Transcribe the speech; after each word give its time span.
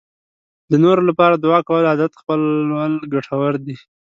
د 0.71 0.73
نورو 0.83 1.01
لپاره 1.09 1.35
د 1.35 1.41
دعا 1.45 1.59
کولو 1.67 1.89
عادت 1.91 2.11
خپلول 2.21 2.93
ګټور 3.13 3.53
دی. 3.65 3.75